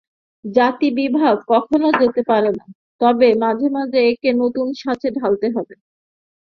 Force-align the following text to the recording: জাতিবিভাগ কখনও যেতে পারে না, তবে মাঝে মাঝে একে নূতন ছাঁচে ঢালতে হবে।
জাতিবিভাগ 0.45 1.35
কখনও 1.47 1.89
যেতে 2.01 2.21
পারে 2.29 2.51
না, 2.57 2.65
তবে 3.01 3.27
মাঝে 3.43 3.67
মাঝে 3.77 3.99
একে 4.11 4.29
নূতন 4.33 4.67
ছাঁচে 4.79 5.09
ঢালতে 5.17 5.47
হবে। 5.55 5.75